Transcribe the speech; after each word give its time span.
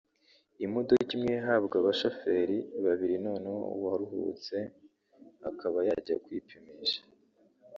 imodoka 0.65 1.09
imwe 1.17 1.31
yahabwa 1.37 1.75
abashoferi 1.81 2.57
babiri 2.85 3.15
noneho 3.25 3.61
uwaruhutse 3.75 4.55
akaba 5.49 5.79
yajya 5.87 6.15
kwipimisha” 6.23 7.01